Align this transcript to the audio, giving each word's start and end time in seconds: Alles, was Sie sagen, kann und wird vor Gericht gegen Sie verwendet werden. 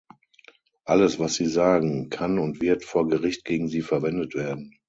Alles, 0.83 1.19
was 1.19 1.35
Sie 1.35 1.45
sagen, 1.45 2.09
kann 2.09 2.39
und 2.39 2.59
wird 2.59 2.83
vor 2.83 3.07
Gericht 3.07 3.45
gegen 3.45 3.67
Sie 3.67 3.81
verwendet 3.83 4.33
werden. 4.33 4.79